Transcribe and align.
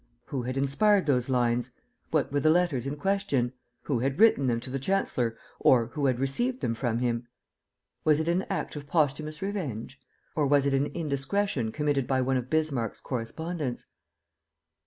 Who 0.29 0.41
had 0.41 0.57
inspired 0.57 1.05
those 1.05 1.29
lines? 1.29 1.73
What 2.09 2.31
were 2.33 2.39
the 2.39 2.49
letters 2.49 2.87
in 2.87 2.95
question? 2.97 3.53
Who 3.83 3.99
had 3.99 4.19
written 4.19 4.47
them 4.47 4.59
to 4.61 4.71
the 4.71 4.79
chancellor 4.79 5.37
or 5.59 5.89
who 5.93 6.07
had 6.07 6.19
received 6.19 6.61
them 6.61 6.73
from 6.73 6.97
him? 6.97 7.27
Was 8.03 8.19
it 8.19 8.27
an 8.27 8.41
act 8.49 8.75
of 8.75 8.87
posthumous 8.87 9.43
revenge? 9.43 9.99
Or 10.35 10.47
was 10.47 10.65
it 10.65 10.73
an 10.73 10.87
indiscretion 10.87 11.71
committed 11.71 12.07
by 12.07 12.19
one 12.19 12.37
of 12.37 12.49
Bismarck's 12.49 12.99
correspondents? 12.99 13.85